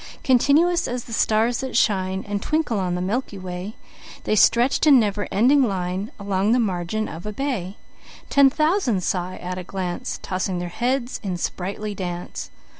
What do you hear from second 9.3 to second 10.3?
at a glance,